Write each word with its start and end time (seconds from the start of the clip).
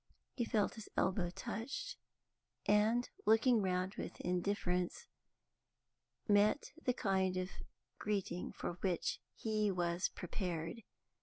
He 0.33 0.45
felt 0.45 0.73
his 0.73 0.89
elbow 0.97 1.29
touched, 1.29 1.95
and, 2.65 3.07
looking 3.27 3.61
round 3.61 3.93
with 3.99 4.19
indifference, 4.21 5.05
met 6.27 6.71
the 6.83 6.93
kind 6.95 7.37
of 7.37 7.51
greeting 7.99 8.51
for 8.51 8.73
which 8.81 9.19
he 9.35 9.69
was 9.69 10.09
prepared. 10.09 10.81